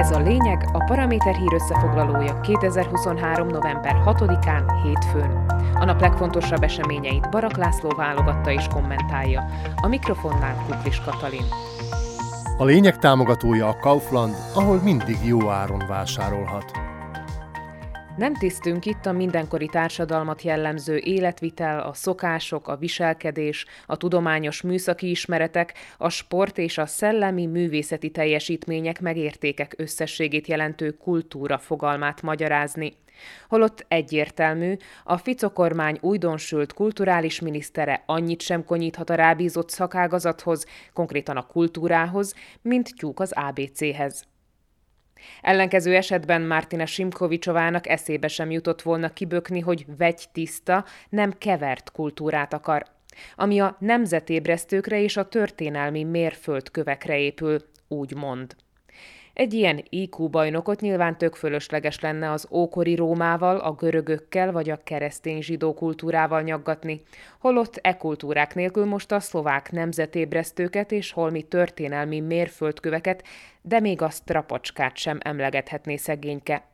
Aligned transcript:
Ez 0.00 0.10
a 0.10 0.18
lényeg, 0.18 0.68
a 0.72 0.84
Paraméter 0.84 1.34
hír 1.34 1.52
összefoglalója 1.54 2.40
2023. 2.40 3.48
november 3.48 4.02
6-án, 4.06 4.80
hétfőn. 4.82 5.46
A 5.74 5.84
nap 5.84 6.00
legfontosabb 6.00 6.62
eseményeit 6.62 7.30
Barak 7.30 7.56
László 7.56 7.90
válogatta 7.96 8.50
és 8.52 8.66
kommentálja. 8.72 9.44
A 9.82 9.86
mikrofonnál 9.86 10.64
Kuklis 10.68 11.00
Katalin. 11.00 11.44
A 12.56 12.64
lényeg 12.64 12.98
támogatója 12.98 13.68
a 13.68 13.76
Kaufland, 13.76 14.34
ahol 14.54 14.80
mindig 14.82 15.16
jó 15.24 15.48
áron 15.48 15.82
vásárolhat. 15.88 16.89
Nem 18.20 18.34
tisztünk 18.34 18.86
itt 18.86 19.06
a 19.06 19.12
mindenkori 19.12 19.66
társadalmat 19.66 20.42
jellemző 20.42 20.96
életvitel, 20.96 21.80
a 21.80 21.92
szokások, 21.92 22.68
a 22.68 22.76
viselkedés, 22.76 23.66
a 23.86 23.96
tudományos 23.96 24.62
műszaki 24.62 25.10
ismeretek, 25.10 25.74
a 25.98 26.08
sport 26.08 26.58
és 26.58 26.78
a 26.78 26.86
szellemi 26.86 27.46
művészeti 27.46 28.10
teljesítmények 28.10 29.00
megértékek 29.00 29.74
összességét 29.76 30.46
jelentő 30.46 30.90
kultúra 30.90 31.58
fogalmát 31.58 32.22
magyarázni. 32.22 32.92
Holott 33.48 33.84
egyértelmű, 33.88 34.76
a 35.04 35.16
Fico 35.16 35.52
kormány 35.52 35.98
újdonsült 36.00 36.72
kulturális 36.72 37.40
minisztere 37.40 38.02
annyit 38.06 38.42
sem 38.42 38.64
konyíthat 38.64 39.10
a 39.10 39.14
rábízott 39.14 39.70
szakágazathoz, 39.70 40.66
konkrétan 40.92 41.36
a 41.36 41.46
kultúrához, 41.46 42.34
mint 42.62 42.94
tyúk 42.96 43.20
az 43.20 43.32
ABC-hez. 43.32 44.28
Ellenkező 45.42 45.94
esetben 45.94 46.42
Martina 46.42 46.86
Simkovicsovának 46.86 47.88
eszébe 47.88 48.28
sem 48.28 48.50
jutott 48.50 48.82
volna 48.82 49.12
kibökni, 49.12 49.60
hogy 49.60 49.86
vegy 49.98 50.24
tiszta, 50.32 50.84
nem 51.08 51.32
kevert 51.38 51.92
kultúrát 51.92 52.52
akar, 52.52 52.84
ami 53.36 53.60
a 53.60 53.76
nemzetébresztőkre 53.78 55.00
és 55.02 55.16
a 55.16 55.28
történelmi 55.28 56.04
mérföldkövekre 56.04 57.18
épül, 57.18 57.58
úgy 57.88 58.14
mond. 58.14 58.56
Egy 59.40 59.54
ilyen 59.54 59.84
IQ 59.88 60.28
bajnokot 60.28 60.80
nyilván 60.80 61.18
tök 61.18 61.34
fölösleges 61.34 62.00
lenne 62.00 62.30
az 62.30 62.46
ókori 62.50 62.94
Rómával, 62.94 63.56
a 63.56 63.72
görögökkel 63.72 64.52
vagy 64.52 64.70
a 64.70 64.80
keresztény 64.84 65.42
zsidó 65.42 65.74
kultúrával 65.74 66.42
nyaggatni, 66.42 67.02
holott 67.38 67.78
e 67.82 67.96
kultúrák 67.96 68.54
nélkül 68.54 68.84
most 68.84 69.12
a 69.12 69.20
szlovák 69.20 69.72
nemzetébresztőket 69.72 70.92
és 70.92 71.12
holmi 71.12 71.42
történelmi 71.42 72.20
mérföldköveket, 72.20 73.24
de 73.62 73.80
még 73.80 74.02
a 74.02 74.10
strapacskát 74.10 74.96
sem 74.96 75.18
emlegethetné 75.22 75.96
szegényke. 75.96 76.69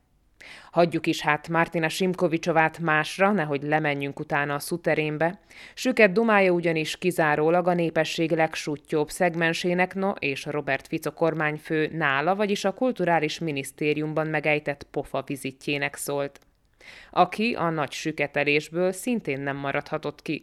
Hagyjuk 0.71 1.07
is 1.07 1.21
hát 1.21 1.49
Martina 1.49 1.89
Simkovicsovát 1.89 2.79
másra, 2.79 3.33
nehogy 3.33 3.63
lemenjünk 3.63 4.21
utána 4.21 4.55
a 4.55 4.59
szuterénbe. 4.59 5.41
Süket 5.75 6.13
dumája 6.13 6.53
ugyanis 6.53 6.99
kizárólag 6.99 7.69
a 7.69 7.75
népesség 7.75 8.31
legsúttyóbb 8.31 9.09
szegmensének, 9.09 9.95
no 9.95 10.11
és 10.11 10.45
Robert 10.45 10.87
Fico 10.87 11.13
kormányfő 11.13 11.91
nála, 11.93 12.35
vagyis 12.35 12.65
a 12.65 12.73
kulturális 12.73 13.39
minisztériumban 13.39 14.27
megejtett 14.27 14.87
pofa 14.91 15.23
vizitjének 15.27 15.95
szólt. 15.95 16.41
Aki 17.11 17.55
a 17.55 17.71
nagy 17.71 17.93
süketelésből 17.93 18.93
szintén 18.93 19.41
nem 19.41 19.57
maradhatott 19.57 20.23
ki. 20.23 20.43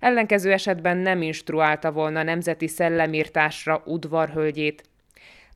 Ellenkező 0.00 0.52
esetben 0.52 0.96
nem 0.96 1.22
instruálta 1.22 1.92
volna 1.92 2.22
nemzeti 2.22 2.68
szellemírtásra 2.68 3.82
udvarhölgyét, 3.84 4.82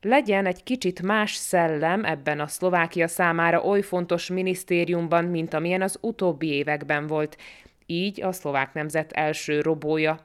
legyen 0.01 0.45
egy 0.45 0.63
kicsit 0.63 1.01
más 1.01 1.33
szellem 1.33 2.05
ebben 2.05 2.39
a 2.39 2.47
Szlovákia 2.47 3.07
számára 3.07 3.63
oly 3.63 3.81
fontos 3.81 4.29
minisztériumban, 4.29 5.25
mint 5.25 5.53
amilyen 5.53 5.81
az 5.81 5.97
utóbbi 6.01 6.47
években 6.47 7.07
volt. 7.07 7.37
Így 7.85 8.21
a 8.21 8.31
szlovák 8.31 8.73
nemzet 8.73 9.11
első 9.11 9.61
robója, 9.61 10.19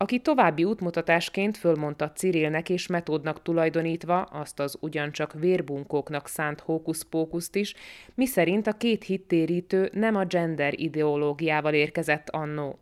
aki 0.00 0.18
további 0.20 0.64
útmutatásként 0.64 1.56
fölmondta 1.56 2.12
Cirilnek 2.12 2.68
és 2.68 2.86
metódnak 2.86 3.42
tulajdonítva 3.42 4.22
azt 4.22 4.60
az 4.60 4.76
ugyancsak 4.80 5.32
vérbunkóknak 5.32 6.28
szánt 6.28 6.60
hókuszpókuszt 6.60 7.56
is, 7.56 7.74
miszerint 8.14 8.66
a 8.66 8.72
két 8.72 9.04
hittérítő 9.04 9.90
nem 9.92 10.16
a 10.16 10.24
gender 10.24 10.80
ideológiával 10.80 11.74
érkezett 11.74 12.28
annó. 12.30 12.78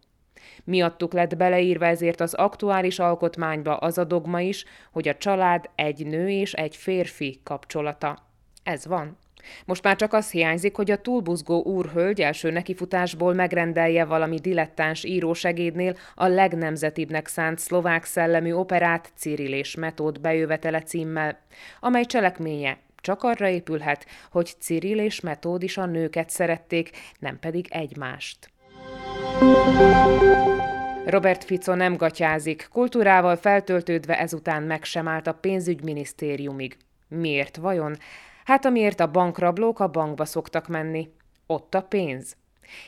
Miattuk 0.64 1.12
lett 1.12 1.36
beleírva 1.36 1.86
ezért 1.86 2.20
az 2.20 2.34
aktuális 2.34 2.98
alkotmányba 2.98 3.76
az 3.76 3.98
a 3.98 4.04
dogma 4.04 4.40
is, 4.40 4.64
hogy 4.92 5.08
a 5.08 5.16
család 5.16 5.70
egy 5.74 6.06
nő 6.06 6.28
és 6.28 6.52
egy 6.52 6.76
férfi 6.76 7.40
kapcsolata. 7.42 8.18
Ez 8.62 8.86
van. 8.86 9.18
Most 9.64 9.82
már 9.82 9.96
csak 9.96 10.12
az 10.12 10.30
hiányzik, 10.30 10.76
hogy 10.76 10.90
a 10.90 11.00
túlbuzgó 11.00 11.62
úrhölgy 11.62 12.20
első 12.20 12.50
nekifutásból 12.50 13.34
megrendelje 13.34 14.04
valami 14.04 14.38
dilettáns 14.38 15.04
írósegédnél 15.04 15.96
a 16.14 16.26
legnemzetibbnek 16.26 17.26
szánt 17.26 17.58
szlovák 17.58 18.04
szellemű 18.04 18.52
operát 18.52 19.12
Cyril 19.16 19.52
és 19.52 19.74
Metód 19.74 20.20
bejövetele 20.20 20.80
címmel, 20.80 21.38
amely 21.80 22.04
cselekménye 22.04 22.78
csak 23.00 23.22
arra 23.22 23.48
épülhet, 23.48 24.06
hogy 24.30 24.54
Cyril 24.58 24.98
és 24.98 25.20
Metód 25.20 25.62
is 25.62 25.76
a 25.76 25.86
nőket 25.86 26.30
szerették, 26.30 26.90
nem 27.18 27.38
pedig 27.38 27.66
egymást. 27.70 28.50
Robert 31.06 31.44
Fico 31.44 31.74
nem 31.74 31.96
gatyázik, 31.96 32.68
kultúrával 32.72 33.36
feltöltődve 33.36 34.18
ezután 34.18 34.62
meg 34.62 34.84
sem 34.84 35.08
állt 35.08 35.26
a 35.26 35.32
pénzügyminisztériumig. 35.32 36.76
Miért 37.08 37.56
vajon? 37.56 37.96
Hát 38.44 38.64
amiért 38.64 39.00
a 39.00 39.10
bankrablók 39.10 39.80
a 39.80 39.88
bankba 39.88 40.24
szoktak 40.24 40.68
menni. 40.68 41.08
Ott 41.46 41.74
a 41.74 41.82
pénz. 41.82 42.36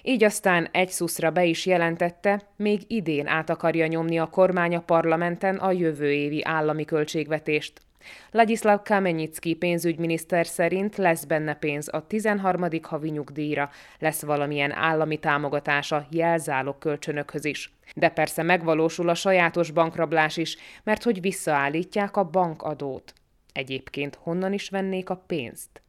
Így 0.03 0.25
aztán 0.25 0.69
egy 0.73 0.89
szuszra 0.89 1.31
be 1.31 1.45
is 1.45 1.67
jelentette, 1.67 2.41
még 2.57 2.81
idén 2.87 3.27
át 3.27 3.51
akarja 3.51 3.87
nyomni 3.87 4.19
a 4.19 4.27
kormány 4.27 4.75
a 4.75 4.81
parlamenten 4.81 5.57
a 5.57 5.73
jövő 5.73 6.13
évi 6.13 6.45
állami 6.45 6.85
költségvetést. 6.85 7.81
Ladislav 8.31 8.83
Kamenyicki 8.83 9.55
pénzügyminiszter 9.55 10.47
szerint 10.47 10.97
lesz 10.97 11.25
benne 11.25 11.55
pénz 11.55 11.89
a 11.93 12.07
13. 12.07 12.69
havi 12.83 13.11
nyugdíjra, 13.11 13.71
lesz 13.99 14.23
valamilyen 14.23 14.73
állami 14.73 15.19
támogatása 15.19 16.07
jelzálog 16.11 16.79
kölcsönökhöz 16.79 17.45
is. 17.45 17.73
De 17.95 18.09
persze 18.09 18.43
megvalósul 18.43 19.09
a 19.09 19.15
sajátos 19.15 19.71
bankrablás 19.71 20.37
is, 20.37 20.57
mert 20.85 21.03
hogy 21.03 21.21
visszaállítják 21.21 22.17
a 22.17 22.25
bankadót. 22.25 23.13
Egyébként 23.53 24.19
honnan 24.23 24.53
is 24.53 24.69
vennék 24.69 25.11
a 25.11 25.25
pénzt? 25.27 25.83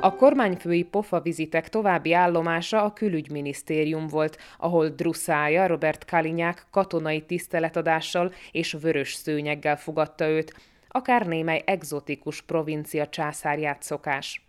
A 0.00 0.14
kormányfői 0.14 0.82
pofa 0.82 1.20
vizitek 1.20 1.68
további 1.68 2.12
állomása 2.12 2.82
a 2.82 2.92
külügyminisztérium 2.92 4.06
volt, 4.06 4.38
ahol 4.58 4.88
Druszája 4.88 5.66
Robert 5.66 6.04
Kalinyák 6.04 6.66
katonai 6.70 7.22
tiszteletadással 7.22 8.32
és 8.50 8.76
vörös 8.80 9.14
szőnyeggel 9.14 9.76
fogadta 9.76 10.28
őt, 10.28 10.54
akár 10.88 11.26
némely 11.26 11.62
egzotikus 11.66 12.42
provincia 12.42 13.08
császárját 13.08 13.82
szokás. 13.82 14.46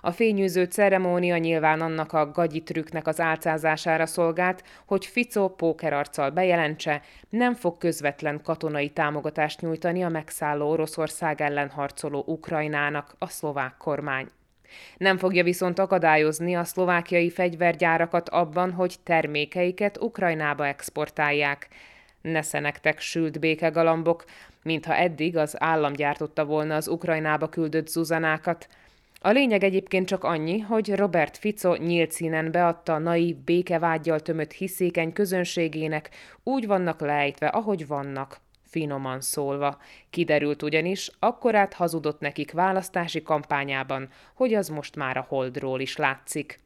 A 0.00 0.10
fényűző 0.10 0.64
ceremónia 0.64 1.36
nyilván 1.36 1.80
annak 1.80 2.12
a 2.12 2.30
gagyi 2.30 2.62
trükknek 2.62 3.06
az 3.06 3.20
álcázására 3.20 4.06
szolgált, 4.06 4.64
hogy 4.86 5.06
Fico 5.06 5.48
pókerarccal 5.48 6.30
bejelentse, 6.30 7.02
nem 7.28 7.54
fog 7.54 7.78
közvetlen 7.78 8.42
katonai 8.42 8.88
támogatást 8.88 9.60
nyújtani 9.60 10.04
a 10.04 10.08
megszálló 10.08 10.70
Oroszország 10.70 11.40
ellen 11.40 11.70
harcoló 11.70 12.24
Ukrajnának 12.26 13.14
a 13.18 13.26
szlovák 13.26 13.76
kormány. 13.76 14.28
Nem 14.96 15.16
fogja 15.16 15.42
viszont 15.42 15.78
akadályozni 15.78 16.56
a 16.56 16.64
szlovákiai 16.64 17.30
fegyvergyárakat 17.30 18.28
abban, 18.28 18.72
hogy 18.72 18.94
termékeiket 19.02 19.98
Ukrajnába 20.00 20.66
exportálják. 20.66 21.68
Nesze 22.20 22.60
nektek 22.60 23.00
sült 23.00 23.40
békegalambok, 23.40 24.24
mintha 24.62 24.94
eddig 24.94 25.36
az 25.36 25.62
állam 25.62 25.92
gyártotta 25.92 26.44
volna 26.44 26.74
az 26.74 26.88
Ukrajnába 26.88 27.48
küldött 27.48 27.88
zuzanákat. 27.88 28.68
A 29.22 29.30
lényeg 29.30 29.64
egyébként 29.64 30.06
csak 30.06 30.24
annyi, 30.24 30.58
hogy 30.58 30.94
Robert 30.94 31.36
Fico 31.36 31.74
nyílt 31.74 32.12
színen 32.12 32.50
beadta 32.50 32.98
naív 32.98 33.36
békevágyjal 33.36 34.20
tömött 34.20 34.52
hiszékeny 34.52 35.12
közönségének, 35.12 36.10
úgy 36.42 36.66
vannak 36.66 37.00
lejtve, 37.00 37.46
ahogy 37.46 37.86
vannak, 37.86 38.40
finoman 38.70 39.20
szólva. 39.20 39.78
Kiderült 40.10 40.62
ugyanis, 40.62 41.10
akkorát 41.18 41.72
hazudott 41.72 42.20
nekik 42.20 42.52
választási 42.52 43.22
kampányában, 43.22 44.08
hogy 44.34 44.54
az 44.54 44.68
most 44.68 44.96
már 44.96 45.16
a 45.16 45.26
holdról 45.28 45.80
is 45.80 45.96
látszik. 45.96 46.60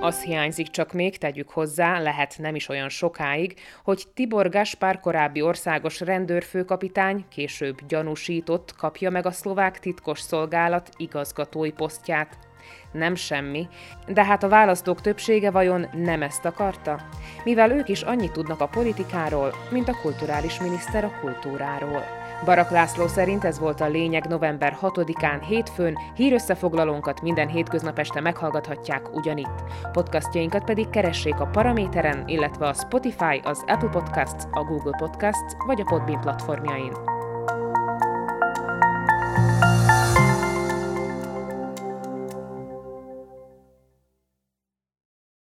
Az 0.00 0.22
hiányzik 0.22 0.68
csak 0.68 0.92
még, 0.92 1.18
tegyük 1.18 1.50
hozzá, 1.50 2.00
lehet 2.00 2.38
nem 2.38 2.54
is 2.54 2.68
olyan 2.68 2.88
sokáig, 2.88 3.60
hogy 3.84 4.04
Tibor 4.14 4.48
Gaspár 4.48 5.00
korábbi 5.00 5.42
országos 5.42 6.00
rendőrfőkapitány, 6.00 7.24
később 7.28 7.78
gyanúsított, 7.88 8.74
kapja 8.76 9.10
meg 9.10 9.26
a 9.26 9.30
szlovák 9.30 9.78
titkos 9.78 10.20
szolgálat 10.20 10.88
igazgatói 10.96 11.72
posztját 11.72 12.38
nem 12.92 13.14
semmi, 13.14 13.68
de 14.06 14.24
hát 14.24 14.42
a 14.42 14.48
választók 14.48 15.00
többsége 15.00 15.50
vajon 15.50 15.86
nem 15.92 16.22
ezt 16.22 16.44
akarta? 16.44 17.00
Mivel 17.44 17.70
ők 17.70 17.88
is 17.88 18.02
annyit 18.02 18.32
tudnak 18.32 18.60
a 18.60 18.68
politikáról, 18.68 19.54
mint 19.70 19.88
a 19.88 19.98
kulturális 20.02 20.60
miniszter 20.60 21.04
a 21.04 21.18
kultúráról. 21.20 22.04
Barak 22.44 22.70
László 22.70 23.06
szerint 23.06 23.44
ez 23.44 23.58
volt 23.58 23.80
a 23.80 23.88
lényeg 23.88 24.26
november 24.26 24.76
6-án 24.82 25.42
hétfőn, 25.48 25.98
hírösszefoglalónkat 26.14 27.22
minden 27.22 27.48
hétköznap 27.48 27.98
este 27.98 28.20
meghallgathatják 28.20 29.14
ugyanitt. 29.14 29.62
Podcastjainkat 29.92 30.64
pedig 30.64 30.90
keressék 30.90 31.40
a 31.40 31.46
Paraméteren, 31.46 32.22
illetve 32.26 32.66
a 32.66 32.74
Spotify, 32.74 33.40
az 33.42 33.64
Apple 33.66 33.88
Podcasts, 33.88 34.44
a 34.50 34.64
Google 34.64 34.96
Podcasts 34.98 35.54
vagy 35.66 35.80
a 35.80 35.84
Podbean 35.84 36.20
platformjain. 36.20 36.92